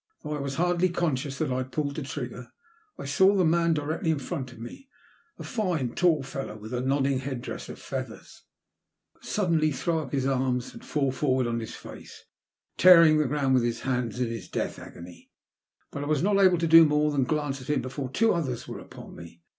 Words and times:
Though 0.23 0.35
I 0.35 0.39
was 0.41 0.55
hardly 0.55 0.89
conscious 0.89 1.37
that 1.37 1.51
I 1.51 1.57
had 1.57 1.71
pulled 1.71 1.93
the 1.93 2.01
trigger, 2.01 2.47
I 2.97 3.05
saw 3.05 3.35
the 3.35 3.45
man 3.45 3.75
directly 3.75 4.09
in 4.09 4.17
front 4.17 4.51
of 4.51 4.57
me— 4.57 4.89
a 5.37 5.43
fine, 5.43 5.93
tall 5.93 6.23
fellow 6.23 6.57
with 6.57 6.73
a 6.73 6.81
nodding 6.81 7.19
head 7.19 7.39
dress 7.43 7.69
of 7.69 7.77
feathers— 7.77 8.41
suddenly 9.21 9.71
throw 9.71 9.99
up 9.99 10.11
his 10.11 10.25
arms 10.25 10.73
and 10.73 10.83
fall 10.83 11.11
forward 11.11 11.45
on 11.45 11.59
his 11.59 11.75
face, 11.75 12.23
tearing 12.77 13.19
at 13.19 13.19
^' 13.19 13.19
A 13.19 13.19
T£:KB1BLE 13.19 13.21
SUBPBISC. 13.21 13.21
263 13.21 13.21
the 13.21 13.27
ground 13.27 13.53
with 13.53 13.61
bis 13.63 13.79
hands 13.81 14.19
in 14.19 14.27
his 14.29 14.49
death 14.49 14.79
agony. 14.79 15.29
But 15.91 16.03
I 16.03 16.07
was 16.07 16.23
not 16.23 16.39
able 16.39 16.57
to 16.57 16.67
do 16.67 16.83
more 16.83 17.11
than 17.11 17.23
glance 17.23 17.61
at 17.61 17.69
him 17.69 17.83
before 17.83 18.09
two 18.09 18.33
others 18.33 18.67
were 18.67 18.79
upon 18.79 19.15
me. 19.15 19.43